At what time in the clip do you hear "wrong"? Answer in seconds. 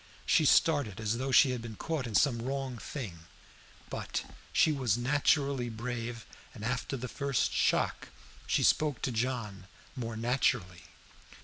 2.41-2.79